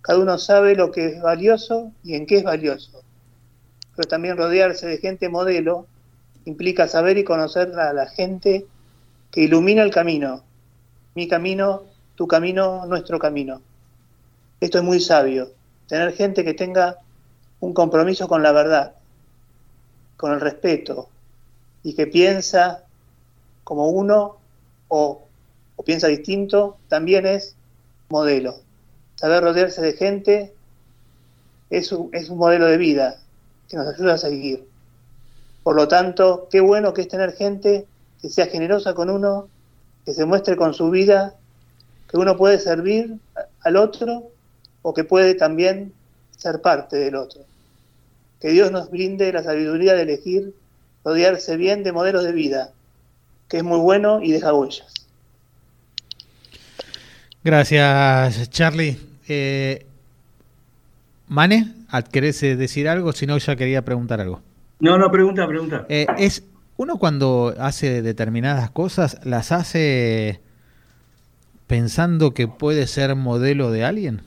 Cada 0.00 0.18
uno 0.18 0.36
sabe 0.38 0.74
lo 0.74 0.90
que 0.90 1.06
es 1.06 1.22
valioso 1.22 1.92
y 2.02 2.14
en 2.14 2.26
qué 2.26 2.38
es 2.38 2.42
valioso. 2.42 3.03
Pero 3.96 4.08
también 4.08 4.36
rodearse 4.36 4.86
de 4.86 4.98
gente 4.98 5.28
modelo 5.28 5.86
implica 6.44 6.88
saber 6.88 7.18
y 7.18 7.24
conocer 7.24 7.72
a 7.78 7.92
la 7.92 8.06
gente 8.06 8.66
que 9.30 9.42
ilumina 9.42 9.82
el 9.82 9.90
camino. 9.90 10.42
Mi 11.14 11.28
camino, 11.28 11.84
tu 12.16 12.26
camino, 12.26 12.86
nuestro 12.86 13.18
camino. 13.18 13.60
Esto 14.60 14.78
es 14.78 14.84
muy 14.84 15.00
sabio. 15.00 15.52
Tener 15.88 16.12
gente 16.14 16.44
que 16.44 16.54
tenga 16.54 16.98
un 17.60 17.72
compromiso 17.72 18.26
con 18.28 18.42
la 18.42 18.52
verdad, 18.52 18.94
con 20.16 20.32
el 20.32 20.40
respeto, 20.40 21.08
y 21.82 21.94
que 21.94 22.06
piensa 22.06 22.84
como 23.62 23.88
uno 23.88 24.38
o, 24.88 25.26
piensa 25.84 26.08
distinto, 26.08 26.78
también 26.88 27.26
es 27.26 27.56
modelo. 28.08 28.56
Saber 29.16 29.42
rodearse 29.42 29.82
de 29.82 29.92
gente 29.92 30.54
es 31.70 31.92
un, 31.92 32.10
es 32.12 32.28
un 32.28 32.38
modelo 32.38 32.66
de 32.66 32.78
vida 32.78 33.23
que 33.74 33.84
nos 33.84 33.94
ayuda 33.94 34.14
a 34.14 34.18
seguir. 34.18 34.68
Por 35.62 35.76
lo 35.76 35.88
tanto, 35.88 36.48
qué 36.50 36.60
bueno 36.60 36.94
que 36.94 37.02
es 37.02 37.08
tener 37.08 37.32
gente 37.32 37.86
que 38.20 38.28
sea 38.28 38.46
generosa 38.46 38.94
con 38.94 39.10
uno, 39.10 39.48
que 40.04 40.14
se 40.14 40.24
muestre 40.24 40.56
con 40.56 40.74
su 40.74 40.90
vida, 40.90 41.34
que 42.08 42.16
uno 42.16 42.36
puede 42.36 42.58
servir 42.58 43.18
al 43.60 43.76
otro 43.76 44.30
o 44.82 44.94
que 44.94 45.04
puede 45.04 45.34
también 45.34 45.92
ser 46.36 46.60
parte 46.60 46.96
del 46.96 47.16
otro 47.16 47.44
que 48.44 48.50
Dios 48.50 48.70
nos 48.70 48.90
brinde 48.90 49.32
la 49.32 49.42
sabiduría 49.42 49.94
de 49.94 50.02
elegir 50.02 50.52
rodearse 51.02 51.56
bien 51.56 51.82
de 51.82 51.92
modelos 51.92 52.24
de 52.24 52.32
vida, 52.32 52.72
que 53.48 53.56
es 53.56 53.64
muy 53.64 53.78
bueno 53.78 54.22
y 54.22 54.32
deja 54.32 54.52
huellas. 54.52 54.92
Gracias, 57.42 58.50
Charlie. 58.50 58.98
Eh, 59.26 59.86
Mane, 61.28 61.72
¿querés 62.12 62.42
eh, 62.42 62.56
decir 62.56 62.88
algo? 62.88 63.12
Si 63.12 63.26
no, 63.26 63.38
ya 63.38 63.56
quería 63.56 63.82
preguntar 63.82 64.20
algo. 64.20 64.40
No, 64.80 64.98
no, 64.98 65.10
pregunta, 65.10 65.46
pregunta. 65.46 65.86
Eh, 65.88 66.06
es 66.18 66.44
uno 66.76 66.98
cuando 66.98 67.54
hace 67.58 68.02
determinadas 68.02 68.70
cosas, 68.70 69.20
las 69.24 69.52
hace 69.52 70.40
pensando 71.66 72.34
que 72.34 72.48
puede 72.48 72.86
ser 72.86 73.14
modelo 73.14 73.70
de 73.70 73.84
alguien. 73.84 74.22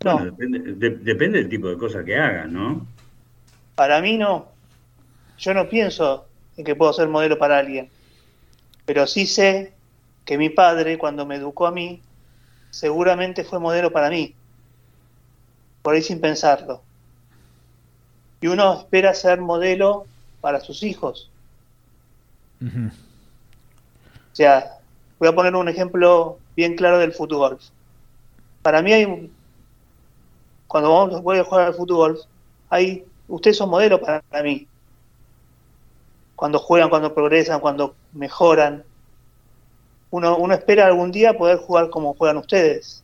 depende, 0.00 1.38
del 1.38 1.48
tipo 1.48 1.68
de 1.68 1.76
cosas 1.76 2.04
que 2.04 2.16
hagas, 2.16 2.48
¿no? 2.48 2.86
Para 3.74 4.00
mí 4.00 4.16
no. 4.16 4.46
Yo 5.38 5.52
no 5.52 5.68
pienso 5.68 6.26
en 6.56 6.64
que 6.64 6.74
puedo 6.74 6.92
ser 6.92 7.08
modelo 7.08 7.38
para 7.38 7.58
alguien. 7.58 7.90
Pero 8.86 9.06
sí 9.06 9.26
sé 9.26 9.72
que 10.24 10.38
mi 10.38 10.48
padre, 10.48 10.96
cuando 10.96 11.26
me 11.26 11.36
educó 11.36 11.66
a 11.66 11.72
mí, 11.72 12.00
seguramente 12.76 13.42
fue 13.42 13.58
modelo 13.58 13.90
para 13.90 14.10
mí. 14.10 14.34
Por 15.80 15.94
ahí 15.94 16.02
sin 16.02 16.20
pensarlo. 16.20 16.82
Y 18.42 18.48
uno 18.48 18.80
espera 18.80 19.14
ser 19.14 19.40
modelo 19.40 20.04
para 20.42 20.60
sus 20.60 20.82
hijos. 20.82 21.30
O 22.60 22.90
sea, 24.34 24.78
voy 25.18 25.28
a 25.28 25.34
poner 25.34 25.56
un 25.56 25.70
ejemplo 25.70 26.38
bien 26.54 26.76
claro 26.76 26.98
del 26.98 27.12
fútbol. 27.12 27.58
Para 28.60 28.82
mí 28.82 28.92
hay 28.92 29.30
cuando 30.66 30.92
vamos, 30.92 31.22
voy 31.22 31.38
a 31.38 31.44
jugar 31.44 31.68
al 31.68 31.74
fútbol, 31.74 32.18
ahí 32.68 33.06
ustedes 33.28 33.56
son 33.56 33.70
modelos 33.70 34.00
para, 34.00 34.42
mí. 34.42 34.66
Cuando 36.34 36.58
juegan, 36.58 36.90
cuando 36.90 37.14
progresan, 37.14 37.60
cuando 37.60 37.94
mejoran. 38.12 38.84
Uno, 40.16 40.36
uno 40.36 40.54
espera 40.54 40.86
algún 40.86 41.12
día 41.12 41.36
poder 41.36 41.58
jugar 41.58 41.90
como 41.90 42.14
juegan 42.14 42.38
ustedes. 42.38 43.02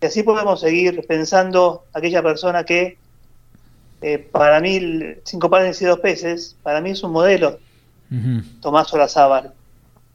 Y 0.00 0.06
así 0.06 0.22
podemos 0.22 0.60
seguir 0.60 1.04
pensando 1.06 1.84
aquella 1.92 2.22
persona 2.22 2.64
que 2.64 2.98
eh, 4.00 4.18
para 4.18 4.60
mí 4.60 4.80
cinco 5.24 5.48
panes 5.48 5.80
y 5.82 5.84
dos 5.84 6.00
peces, 6.00 6.56
para 6.62 6.80
mí 6.80 6.90
es 6.90 7.02
un 7.02 7.12
modelo. 7.12 7.58
Tomás 8.60 8.92
Olazábal, 8.92 9.54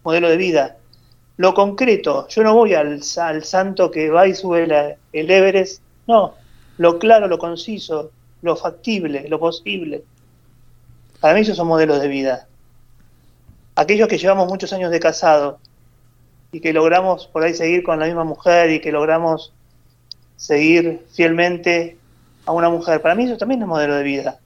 modelo 0.03 0.29
de 0.29 0.37
vida 0.37 0.77
lo 1.37 1.53
concreto. 1.53 2.27
Yo 2.27 2.43
no 2.43 2.53
voy 2.53 2.73
al, 2.73 3.01
santo 3.03 3.89
que 3.91 4.09
va 4.09 4.27
y 4.27 4.35
sube 4.35 4.97
el 5.13 5.31
Everest, 5.31 5.81
no, 6.07 6.33
lo 6.77 6.99
claro, 6.99 7.27
lo 7.27 7.37
conciso, 7.37 8.11
lo 8.41 8.55
factible, 8.55 9.27
lo 9.29 9.39
posible. 9.39 10.03
Para 11.21 11.35
mí 11.35 11.41
esos 11.41 11.57
son 11.57 11.67
modelos 11.67 12.01
de 12.01 12.07
vida. 12.07 12.47
Aquellos 13.77 14.07
que 14.07 14.17
llevamos 14.17 14.47
muchos 14.47 14.73
años 14.73 14.89
de 14.89 14.99
casado 14.99 15.59
y 16.51 16.59
que 16.59 16.73
logramos 16.73 17.27
por 17.27 17.43
ahí 17.43 17.53
seguir 17.53 17.83
con 17.83 17.99
la 17.99 18.07
misma 18.07 18.23
mujer 18.23 18.71
y 18.71 18.81
que 18.81 18.91
logramos 18.91 19.53
seguir 20.35 21.05
fielmente 21.13 21.95
a 22.47 22.53
una 22.53 22.71
mujer, 22.71 23.03
para 23.03 23.13
mí 23.13 23.25
eso 23.25 23.37
también 23.37 23.61
es 23.61 23.67
modelo 23.67 23.93
de 23.93 24.01
vida. 24.01 24.39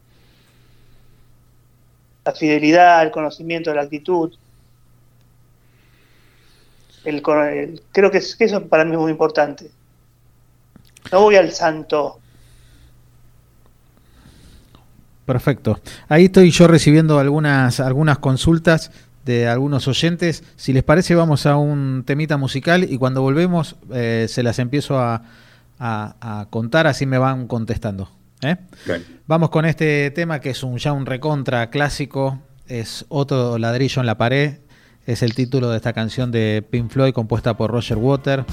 La 2.26 2.34
fidelidad, 2.34 3.04
el 3.04 3.12
conocimiento, 3.12 3.74
la 3.74 3.84
actitud, 3.84 4.34
el, 7.06 7.22
creo 7.22 8.12
que, 8.12 8.18
eso 8.18 8.68
para 8.68 8.84
mí 8.84 8.92
es 8.92 9.00
muy 9.00 9.12
importante. 9.12 9.72
No 11.10 11.22
voy 11.22 11.38
al 11.38 11.54
santo. 11.54 12.20
Perfecto. 15.26 15.80
Ahí 16.10 16.26
estoy 16.26 16.52
yo 16.52 16.68
recibiendo 16.68 17.18
algunas, 17.18 17.80
algunas 17.80 18.18
consultas 18.20 18.92
de 19.26 19.48
algunos 19.48 19.88
oyentes. 19.88 20.44
Si 20.56 20.74
les 20.74 20.84
parece, 20.84 21.16
vamos 21.16 21.46
a 21.46 21.58
un 21.58 22.04
temita 22.06 22.38
musical 22.38 22.86
y 22.90 22.98
cuando 22.98 23.22
volvemos 23.22 23.76
eh, 23.94 24.26
se 24.30 24.44
las 24.44 24.60
empiezo 24.60 25.00
a, 25.00 25.24
contar, 26.52 26.86
así 26.86 27.08
me 27.08 27.18
van 27.18 27.48
contestando. 27.48 28.08
¿eh? 28.44 28.56
Vamos 29.26 29.50
con 29.50 29.66
este 29.66 30.12
tema 30.12 30.40
que 30.40 30.52
es 30.52 30.62
un, 30.62 30.78
ya 30.78 30.94
un 30.94 31.08
recontra 31.08 31.72
clásico, 31.72 32.40
es 32.68 33.06
otro 33.10 33.58
ladrillo 33.58 34.00
en 34.00 34.06
la 34.06 34.16
pared, 34.16 34.60
es 35.08 35.24
el 35.24 35.34
título 35.34 35.72
de 35.72 35.78
esta 35.78 35.94
canción 35.94 36.32
de 36.32 36.64
Pink 36.70 36.92
Floyd 36.92 37.14
compuesta 37.14 37.58
por 37.58 37.72
Roger 37.72 37.98
Water. 37.98 38.46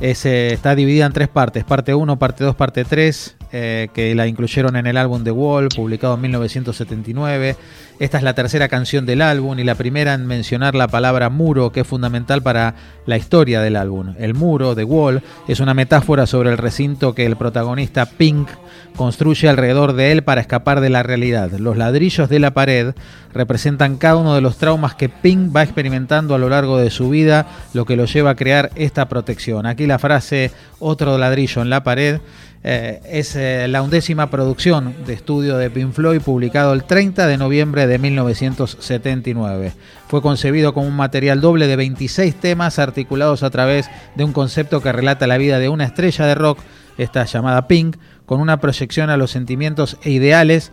Eh, 0.00 0.50
está 0.52 0.74
dividida 0.74 1.04
en 1.04 1.12
tres 1.12 1.28
partes, 1.28 1.64
parte 1.64 1.94
1, 1.94 2.18
parte 2.18 2.44
2, 2.44 2.56
parte 2.56 2.84
3, 2.84 3.36
eh, 3.52 3.88
que 3.92 4.14
la 4.14 4.26
incluyeron 4.26 4.76
en 4.76 4.86
el 4.86 4.96
álbum 4.96 5.24
The 5.24 5.30
Wall, 5.30 5.68
publicado 5.68 6.14
en 6.14 6.22
1979. 6.22 7.56
Esta 7.98 8.16
es 8.18 8.24
la 8.24 8.34
tercera 8.34 8.68
canción 8.68 9.06
del 9.06 9.20
álbum 9.20 9.58
y 9.58 9.64
la 9.64 9.74
primera 9.74 10.14
en 10.14 10.26
mencionar 10.26 10.74
la 10.74 10.88
palabra 10.88 11.28
muro, 11.28 11.70
que 11.70 11.80
es 11.80 11.86
fundamental 11.86 12.42
para 12.42 12.74
la 13.06 13.16
historia 13.16 13.60
del 13.60 13.76
álbum. 13.76 14.14
El 14.18 14.34
muro, 14.34 14.74
The 14.74 14.84
Wall, 14.84 15.22
es 15.46 15.60
una 15.60 15.74
metáfora 15.74 16.26
sobre 16.26 16.50
el 16.50 16.58
recinto 16.58 17.14
que 17.14 17.26
el 17.26 17.36
protagonista 17.36 18.06
Pink 18.06 18.48
construye 18.96 19.48
alrededor 19.48 19.92
de 19.92 20.12
él 20.12 20.22
para 20.24 20.40
escapar 20.40 20.80
de 20.80 20.90
la 20.90 21.02
realidad. 21.02 21.50
Los 21.52 21.76
ladrillos 21.76 22.28
de 22.28 22.38
la 22.38 22.52
pared 22.52 22.94
representan 23.32 23.96
cada 23.96 24.16
uno 24.16 24.34
de 24.34 24.40
los 24.40 24.56
traumas 24.56 24.94
que 24.94 25.08
Pink 25.08 25.54
va 25.54 25.62
experimentando 25.62 26.34
a 26.34 26.38
lo 26.38 26.48
largo 26.48 26.78
de 26.78 26.90
su 26.90 27.10
vida, 27.10 27.46
lo 27.74 27.84
que 27.84 27.96
lo 27.96 28.06
lleva 28.06 28.30
a 28.30 28.36
crear 28.36 28.70
esta 28.74 29.08
protección. 29.08 29.66
Aquí 29.66 29.86
la 29.86 29.98
frase 29.98 30.50
otro 30.78 31.18
ladrillo 31.18 31.62
en 31.62 31.70
la 31.70 31.84
pared 31.84 32.20
eh, 32.64 33.00
es 33.06 33.34
eh, 33.34 33.66
la 33.68 33.82
undécima 33.82 34.30
producción 34.30 34.94
de 35.04 35.14
estudio 35.14 35.56
de 35.56 35.68
Pink 35.68 35.92
Floyd 35.92 36.20
publicado 36.20 36.72
el 36.72 36.84
30 36.84 37.26
de 37.26 37.36
noviembre 37.36 37.88
de 37.88 37.98
1979. 37.98 39.72
Fue 40.06 40.22
concebido 40.22 40.72
como 40.72 40.86
un 40.86 40.94
material 40.94 41.40
doble 41.40 41.66
de 41.66 41.74
26 41.74 42.36
temas 42.36 42.78
articulados 42.78 43.42
a 43.42 43.50
través 43.50 43.90
de 44.14 44.24
un 44.24 44.32
concepto 44.32 44.80
que 44.80 44.92
relata 44.92 45.26
la 45.26 45.38
vida 45.38 45.58
de 45.58 45.68
una 45.68 45.84
estrella 45.84 46.24
de 46.26 46.34
rock, 46.36 46.60
esta 46.98 47.24
llamada 47.24 47.66
Pink, 47.66 47.96
con 48.26 48.40
una 48.40 48.60
proyección 48.60 49.10
a 49.10 49.16
los 49.16 49.32
sentimientos 49.32 49.96
e 50.04 50.10
ideales 50.10 50.70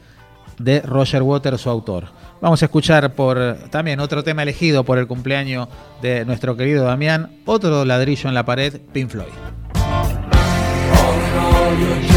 de 0.59 0.81
Roger 0.81 1.23
Waters, 1.23 1.61
su 1.61 1.69
autor. 1.69 2.09
Vamos 2.41 2.61
a 2.61 2.65
escuchar 2.65 3.15
por 3.15 3.57
también 3.71 3.99
otro 3.99 4.23
tema 4.23 4.43
elegido 4.43 4.83
por 4.83 4.97
el 4.97 5.07
cumpleaños 5.07 5.67
de 6.01 6.23
nuestro 6.25 6.55
querido 6.55 6.85
Damián, 6.85 7.31
otro 7.45 7.83
ladrillo 7.83 8.29
en 8.29 8.35
la 8.35 8.45
pared, 8.45 8.79
Pink 8.93 9.09
Floyd. 9.09 9.33
all 11.39 11.73
your 11.79 12.08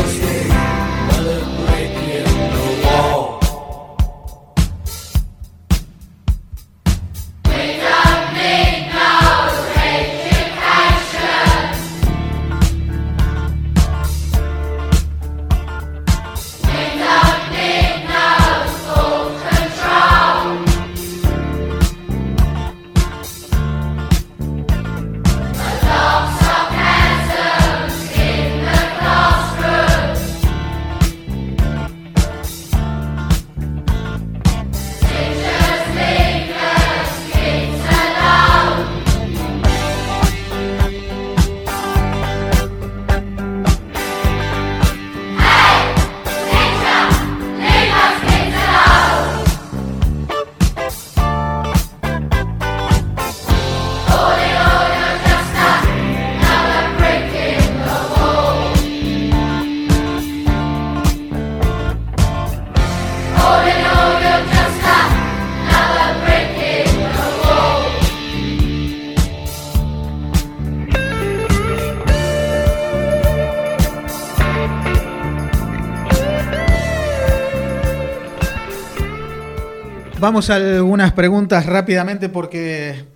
Vamos 80.22 80.50
a 80.50 80.54
algunas 80.54 81.12
preguntas 81.14 81.66
rápidamente 81.66 82.28
porque 82.28 83.06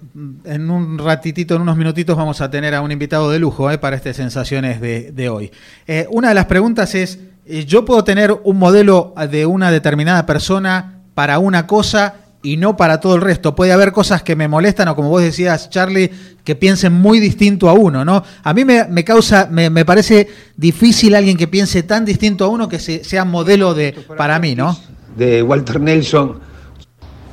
en 0.45 0.69
un 0.69 0.99
ratitito, 0.99 1.55
en 1.55 1.63
unos 1.63 1.77
minutitos, 1.77 2.17
vamos 2.17 2.41
a 2.41 2.51
tener 2.51 2.75
a 2.75 2.81
un 2.81 2.91
invitado 2.91 3.31
de 3.31 3.39
lujo 3.39 3.71
eh, 3.71 3.79
para 3.79 3.95
estas 3.95 4.17
sensaciones 4.17 4.81
de, 4.81 5.29
hoy. 5.29 5.53
Eh, 5.87 6.09
una 6.11 6.31
de 6.31 6.35
las 6.35 6.47
preguntas 6.47 6.97
es, 6.97 7.21
eh, 7.47 7.65
¿yo 7.65 7.85
puedo 7.85 8.03
tener 8.03 8.37
un 8.43 8.59
modelo 8.59 9.15
de 9.31 9.47
una 9.47 9.71
determinada 9.71 10.27
persona 10.27 11.03
para 11.15 11.39
una 11.39 11.69
cosa 11.69 12.15
y 12.43 12.57
no 12.57 12.77
para 12.77 12.99
todo 12.99 13.15
el 13.15 13.21
resto? 13.21 13.55
Puede 13.55 13.71
haber 13.71 13.93
cosas 13.93 14.25
que 14.25 14.35
me 14.35 14.49
molestan 14.49 14.89
o 14.89 14.97
como 14.97 15.09
vos 15.09 15.23
decías, 15.23 15.71
Charlie, 15.71 16.11
que 16.43 16.57
piensen 16.57 16.93
muy 16.93 17.21
distinto 17.21 17.69
a 17.69 17.75
uno, 17.75 18.05
¿no? 18.05 18.25
A 18.43 18.53
mí 18.53 18.65
me, 18.65 19.05
causa, 19.05 19.47
me, 19.49 19.71
me, 19.71 19.85
parece 19.85 20.27
difícil 20.57 21.15
alguien 21.15 21.37
que 21.37 21.47
piense 21.47 21.85
tan 21.85 22.05
distinto 22.05 22.45
a 22.45 22.49
uno 22.49 22.69
que 22.69 22.81
sea 22.81 23.25
modelo 23.25 23.75
de, 23.75 23.93
para 24.17 24.41
mí, 24.41 24.57
¿no? 24.57 24.77
De 25.17 25.41
Walter 25.45 25.81
Nelson 25.81 26.56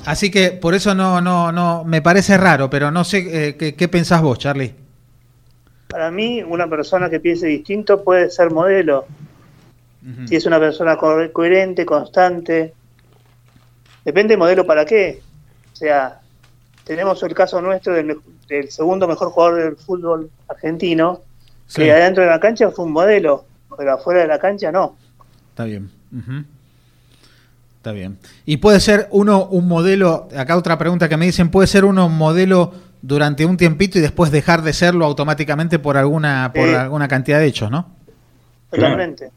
Así 0.06 0.30
que 0.30 0.52
por 0.52 0.74
eso 0.74 0.94
no, 0.94 1.22
no, 1.22 1.52
no, 1.52 1.84
me 1.84 2.02
parece 2.02 2.38
raro, 2.38 2.70
pero 2.70 2.92
no 2.92 3.04
sé 3.04 3.48
eh, 3.48 3.56
qué, 3.56 3.88
pensás 3.88 4.22
vos, 4.22 4.38
Charlie. 4.38 4.74
Para 5.88 6.12
mí, 6.12 6.42
una 6.44 6.68
persona 6.68 7.10
que 7.10 7.20
piense 7.20 7.48
distinto 7.48 8.04
puede 8.04 8.30
ser 8.30 8.52
modelo. 8.52 9.06
Si 10.26 10.36
es 10.36 10.46
una 10.46 10.60
persona 10.60 10.98
coherente, 10.98 11.86
constante. 11.86 12.74
Depende 14.04 14.34
de 14.34 14.38
modelo 14.38 14.66
para 14.66 14.86
qué. 14.86 15.22
O 15.72 15.76
sea, 15.76 16.20
tenemos 16.84 17.24
el 17.24 17.34
caso 17.34 17.62
nuestro 17.62 17.94
del, 17.94 18.20
segundo 18.70 19.08
mejor 19.08 19.30
jugador 19.30 19.64
del 19.64 19.78
fútbol 19.78 20.30
argentino, 20.50 21.22
que 21.74 21.92
adentro 21.92 22.24
de 22.24 22.30
la 22.30 22.40
cancha 22.40 22.70
fue 22.72 22.84
un 22.84 22.92
modelo, 22.92 23.46
pero 23.78 23.94
afuera 23.94 24.22
de 24.22 24.28
la 24.28 24.40
cancha 24.40 24.74
no. 24.74 24.98
Está 25.52 25.64
bien. 25.64 25.90
Está 27.84 27.92
bien. 27.92 28.18
Y 28.46 28.58
puede 28.58 28.80
ser 28.80 29.10
uno 29.12 29.44
un 29.44 29.68
modelo, 29.68 30.30
acá 30.38 30.56
otra 30.56 30.78
pregunta 30.78 31.10
que 31.10 31.18
me 31.18 31.26
dicen, 31.26 31.50
puede 31.52 31.68
ser 31.68 31.84
uno 31.84 32.06
un 32.06 32.18
modelo 32.18 32.72
durante 33.02 33.46
un 33.46 33.58
tiempito 33.58 33.98
y 33.98 34.02
después 34.02 34.32
dejar 34.32 34.62
de 34.62 34.72
serlo 34.72 35.04
automáticamente 35.04 35.80
por 35.80 35.98
alguna 35.98 36.54
por 36.56 36.70
alguna 36.70 37.10
cantidad 37.10 37.40
de 37.40 37.48
hechos, 37.48 37.70
¿no? 37.70 37.90
Totalmente. 38.72 39.32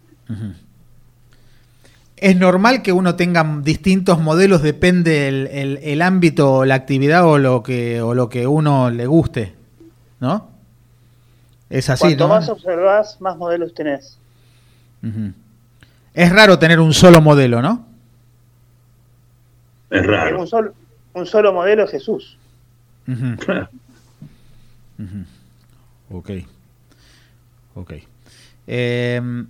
¿Es 2.17 2.37
normal 2.37 2.83
que 2.83 2.93
uno 2.93 3.17
tenga 3.17 3.45
distintos 3.65 4.21
modelos, 4.21 4.63
depende 4.63 5.27
el, 5.27 5.81
el, 5.83 6.01
ámbito, 6.01 6.65
la 6.65 6.77
actividad 6.77 7.27
o 7.27 7.39
lo 7.39 7.65
que 7.65 8.01
o 8.01 8.15
lo 8.15 8.29
que 8.29 8.47
uno 8.47 8.91
le 8.91 9.09
guste, 9.09 9.57
¿no? 10.21 10.51
Es 11.69 11.91
así, 11.91 12.03
Cuanto 12.03 12.29
más 12.29 12.49
observas, 12.49 13.21
más 13.21 13.37
modelos 13.37 13.75
tenés. 13.75 14.21
Es 16.15 16.33
raro 16.33 16.61
tener 16.61 16.79
un 16.79 16.95
solo 16.95 17.21
modelo, 17.21 17.61
¿no? 17.61 17.86
Es 19.97 20.07
raro. 20.07 20.41
Un 20.41 20.47
solo, 20.47 20.75
un 21.15 21.27
solo 21.27 21.53
modelo 21.53 21.85
es 21.85 21.91
Jesús. 21.91 22.39
Ok. 26.11 26.31
Ok. 27.75 27.93
Em, 28.67 29.47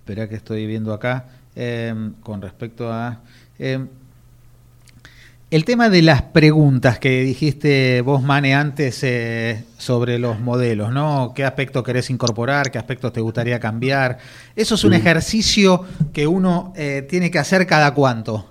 espera 0.00 0.28
que 0.28 0.36
estoy 0.36 0.66
viendo 0.66 0.92
acá. 0.92 1.26
Em, 1.54 2.12
con 2.14 2.40
respecto 2.40 2.92
a... 2.92 3.20
Em, 3.58 3.88
el 5.50 5.64
tema 5.64 5.88
de 5.88 6.02
las 6.02 6.22
preguntas 6.22 6.98
que 6.98 7.22
dijiste 7.22 8.02
vos, 8.02 8.22
Mane, 8.22 8.54
antes 8.54 9.02
eh, 9.02 9.64
sobre 9.78 10.18
los 10.18 10.38
modelos, 10.40 10.92
¿no? 10.92 11.32
¿Qué 11.34 11.44
aspecto 11.44 11.82
querés 11.82 12.10
incorporar? 12.10 12.70
¿Qué 12.70 12.78
aspectos 12.78 13.14
te 13.14 13.20
gustaría 13.20 13.58
cambiar? 13.58 14.18
Eso 14.56 14.74
es 14.74 14.84
un 14.84 14.92
ejercicio 14.92 15.86
que 16.12 16.26
uno 16.26 16.74
eh, 16.76 17.06
tiene 17.08 17.30
que 17.30 17.38
hacer 17.38 17.66
cada 17.66 17.94
cuánto. 17.94 18.50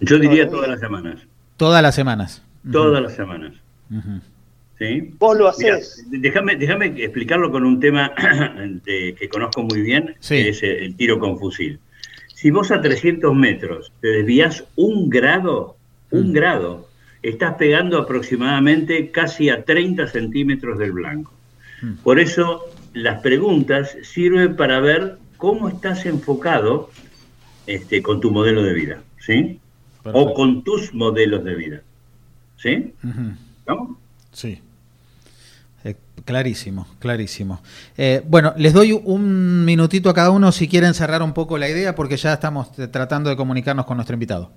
Yo 0.00 0.18
diría 0.18 0.48
todas 0.48 0.68
las 0.68 0.80
semanas. 0.80 1.20
Todas 1.58 1.82
las 1.82 1.94
semanas. 1.94 2.42
Todas 2.70 3.02
las 3.02 3.14
semanas. 3.14 3.52
¿Sí? 4.78 5.14
Vos 5.18 5.36
lo 5.36 5.48
haces. 5.48 6.04
déjame, 6.08 6.56
déjame 6.56 6.86
explicarlo 6.86 7.50
con 7.50 7.64
un 7.64 7.80
tema 7.80 8.12
que 8.84 9.28
conozco 9.30 9.62
muy 9.62 9.82
bien, 9.82 10.14
que 10.26 10.48
es 10.48 10.62
el 10.62 10.96
tiro 10.96 11.18
con 11.18 11.38
fusil. 11.38 11.78
Si 12.36 12.50
vos 12.50 12.70
a 12.70 12.82
300 12.82 13.34
metros 13.34 13.90
te 14.02 14.08
desvías 14.08 14.64
un 14.76 15.08
grado, 15.08 15.78
un 16.10 16.28
mm. 16.28 16.32
grado, 16.32 16.86
estás 17.22 17.54
pegando 17.54 17.96
aproximadamente 17.96 19.10
casi 19.10 19.48
a 19.48 19.64
30 19.64 20.06
centímetros 20.08 20.78
del 20.78 20.92
blanco. 20.92 21.32
Mm. 21.80 21.94
Por 22.02 22.20
eso 22.20 22.66
las 22.92 23.22
preguntas 23.22 23.96
sirven 24.02 24.54
para 24.54 24.80
ver 24.80 25.16
cómo 25.38 25.70
estás 25.70 26.04
enfocado 26.04 26.90
este, 27.66 28.02
con 28.02 28.20
tu 28.20 28.30
modelo 28.30 28.62
de 28.62 28.74
vida, 28.74 29.02
¿sí? 29.18 29.58
O 30.04 30.34
con 30.34 30.62
tus 30.62 30.92
modelos 30.92 31.42
de 31.42 31.54
vida, 31.54 31.82
¿sí? 32.58 32.92
Sí. 34.32 34.60
Clarísimo, 36.26 36.88
clarísimo. 36.98 37.62
Eh, 37.96 38.20
bueno, 38.26 38.52
les 38.56 38.72
doy 38.72 38.90
un 38.90 39.64
minutito 39.64 40.10
a 40.10 40.14
cada 40.14 40.30
uno 40.30 40.50
si 40.50 40.66
quieren 40.66 40.92
cerrar 40.92 41.22
un 41.22 41.32
poco 41.32 41.56
la 41.56 41.68
idea, 41.68 41.94
porque 41.94 42.16
ya 42.16 42.32
estamos 42.32 42.72
tratando 42.90 43.30
de 43.30 43.36
comunicarnos 43.36 43.86
con 43.86 43.96
nuestro 43.96 44.14
invitado. 44.14 44.50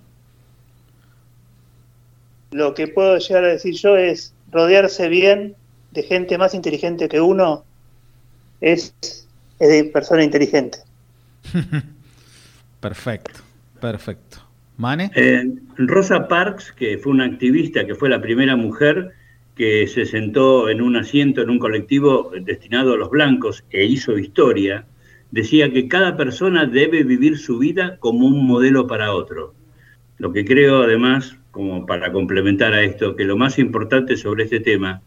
Lo 2.49 2.73
que 2.73 2.87
puedo 2.87 3.19
llegar 3.19 3.43
a 3.45 3.49
decir 3.49 3.75
yo 3.75 3.95
es 3.95 4.33
rodearse 4.51 5.09
bien 5.09 5.55
de 5.91 6.01
gente 6.01 6.39
más 6.39 6.55
inteligente 6.55 7.07
que 7.07 7.21
uno 7.21 7.63
es, 8.61 8.95
es 9.59 9.69
de 9.69 9.83
persona 9.85 10.23
inteligente. 10.23 10.79
perfecto, 12.79 13.41
perfecto. 13.79 14.39
¿Mane? 14.77 15.11
Eh, 15.13 15.43
Rosa 15.77 16.27
Parks, 16.27 16.71
que 16.71 16.97
fue 16.97 17.11
una 17.11 17.25
activista, 17.25 17.85
que 17.85 17.93
fue 17.93 18.09
la 18.09 18.19
primera 18.19 18.55
mujer 18.55 19.13
que 19.59 19.87
se 19.87 20.05
sentó 20.05 20.69
en 20.69 20.81
un 20.81 20.95
asiento 20.95 21.41
en 21.41 21.49
un 21.49 21.59
colectivo 21.59 22.31
destinado 22.43 22.93
a 22.93 22.97
los 22.97 23.09
blancos 23.09 23.65
e 23.71 23.83
hizo 23.83 24.17
historia, 24.17 24.85
decía 25.31 25.69
que 25.73 25.89
cada 25.89 26.15
persona 26.15 26.65
debe 26.65 27.03
vivir 27.03 27.37
su 27.37 27.59
vida 27.59 27.97
como 27.99 28.25
un 28.25 28.47
modelo 28.47 28.87
para 28.87 29.11
otro. 29.11 29.53
Lo 30.17 30.31
que 30.31 30.45
creo 30.45 30.83
además, 30.83 31.37
como 31.51 31.85
para 31.85 32.13
complementar 32.13 32.71
a 32.71 32.83
esto, 32.83 33.17
que 33.17 33.25
lo 33.25 33.35
más 33.35 33.59
importante 33.59 34.15
sobre 34.15 34.45
este 34.45 34.61
tema 34.61 35.01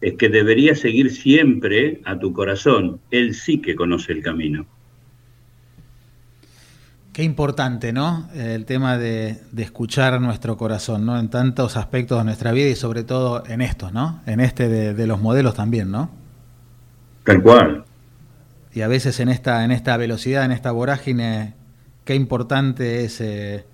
es 0.00 0.14
que 0.14 0.30
deberías 0.30 0.78
seguir 0.78 1.10
siempre 1.10 2.00
a 2.06 2.18
tu 2.18 2.32
corazón. 2.32 3.02
Él 3.10 3.34
sí 3.34 3.60
que 3.60 3.76
conoce 3.76 4.12
el 4.12 4.22
camino. 4.22 4.66
Qué 7.18 7.24
importante, 7.24 7.92
¿no? 7.92 8.28
El 8.32 8.64
tema 8.64 8.96
de, 8.96 9.40
escuchar 9.56 10.20
nuestro 10.20 10.56
corazón, 10.56 11.04
¿no? 11.04 11.18
En 11.18 11.28
tantos 11.30 11.76
aspectos 11.76 12.16
de 12.18 12.24
nuestra 12.24 12.52
vida 12.52 12.68
y 12.68 12.76
sobre 12.76 13.02
todo 13.02 13.42
en 13.48 13.60
estos, 13.60 13.92
¿no? 13.92 14.20
En 14.24 14.38
este 14.38 14.68
de, 14.68 15.06
los 15.08 15.20
modelos 15.20 15.54
también, 15.54 15.90
¿no? 15.90 16.10
Tal 17.24 17.42
cual. 17.42 17.84
Y 18.72 18.82
a 18.82 18.86
veces 18.86 19.18
en 19.18 19.30
esta, 19.30 19.64
en 19.64 19.72
esta 19.72 19.96
velocidad, 19.96 20.44
en 20.44 20.52
esta 20.52 20.70
vorágine, 20.70 21.54
qué 22.04 22.14
importante 22.14 23.04
es 23.04 23.20
eh, 23.20 23.64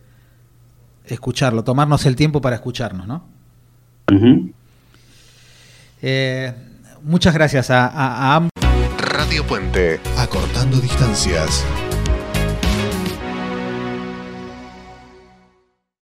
escucharlo, 1.05 1.65
tomarnos 1.65 2.07
el 2.07 2.17
tiempo 2.17 2.41
para 2.41 2.57
escucharnos, 2.57 3.07
¿no? 3.07 3.27
Eh, 6.01 6.51
muchas 7.03 7.35
gracias 7.35 7.69
a, 7.69 8.37
a, 8.37 8.49
Radio 8.97 9.47
Puente, 9.47 10.01
acortando 10.17 10.79
distancias. 10.79 11.63